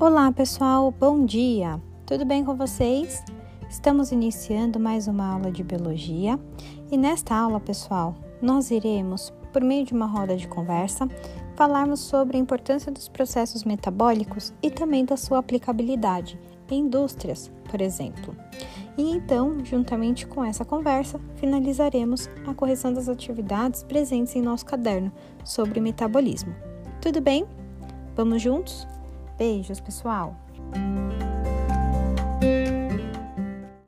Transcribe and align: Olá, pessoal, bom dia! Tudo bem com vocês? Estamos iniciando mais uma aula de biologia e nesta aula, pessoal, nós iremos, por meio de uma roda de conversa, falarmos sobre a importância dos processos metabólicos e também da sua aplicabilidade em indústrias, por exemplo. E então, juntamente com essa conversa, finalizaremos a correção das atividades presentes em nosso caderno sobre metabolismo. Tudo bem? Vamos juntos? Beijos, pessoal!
Olá, 0.00 0.30
pessoal, 0.30 0.92
bom 0.92 1.24
dia! 1.24 1.82
Tudo 2.06 2.24
bem 2.24 2.44
com 2.44 2.54
vocês? 2.54 3.20
Estamos 3.68 4.12
iniciando 4.12 4.78
mais 4.78 5.08
uma 5.08 5.26
aula 5.26 5.50
de 5.50 5.64
biologia 5.64 6.38
e 6.88 6.96
nesta 6.96 7.34
aula, 7.34 7.58
pessoal, 7.58 8.14
nós 8.40 8.70
iremos, 8.70 9.32
por 9.52 9.60
meio 9.60 9.84
de 9.84 9.92
uma 9.92 10.06
roda 10.06 10.36
de 10.36 10.46
conversa, 10.46 11.08
falarmos 11.56 11.98
sobre 11.98 12.36
a 12.36 12.40
importância 12.40 12.92
dos 12.92 13.08
processos 13.08 13.64
metabólicos 13.64 14.54
e 14.62 14.70
também 14.70 15.04
da 15.04 15.16
sua 15.16 15.40
aplicabilidade 15.40 16.38
em 16.70 16.82
indústrias, 16.82 17.50
por 17.68 17.80
exemplo. 17.80 18.36
E 18.96 19.02
então, 19.02 19.64
juntamente 19.64 20.28
com 20.28 20.44
essa 20.44 20.64
conversa, 20.64 21.20
finalizaremos 21.34 22.30
a 22.46 22.54
correção 22.54 22.92
das 22.92 23.08
atividades 23.08 23.82
presentes 23.82 24.36
em 24.36 24.42
nosso 24.42 24.64
caderno 24.64 25.10
sobre 25.42 25.80
metabolismo. 25.80 26.54
Tudo 27.00 27.20
bem? 27.20 27.44
Vamos 28.14 28.40
juntos? 28.40 28.86
Beijos, 29.38 29.78
pessoal! 29.78 30.34